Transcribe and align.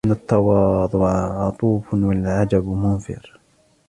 لِأَنَّ 0.05 0.11
التَّوَاضُعَ 0.17 1.11
عَطُوفٌ 1.45 1.93
وَالْعُجْبَ 1.93 2.67
مُنَفِّرٌ 2.67 3.39